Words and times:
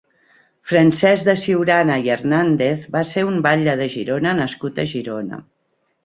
Francesc 0.69 1.25
de 1.25 1.33
Ciurana 1.41 1.97
i 2.07 2.09
Hernández 2.13 2.87
va 2.95 3.03
ser 3.09 3.25
un 3.33 3.37
batlle 3.47 3.75
de 3.81 3.87
Girona 3.97 4.33
nascut 4.39 4.81
a 4.85 4.87
Girona. 4.93 5.39